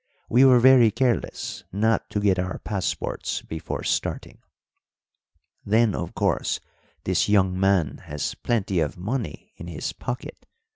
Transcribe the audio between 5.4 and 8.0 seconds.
"Then, of course, this young man